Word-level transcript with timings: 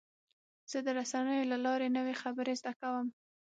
زه 0.71 0.77
د 0.85 0.87
رسنیو 0.99 1.49
له 1.51 1.57
لارې 1.65 1.87
نوې 1.97 2.15
خبرې 2.21 2.53
زده 2.59 2.73
کوم. 2.79 3.07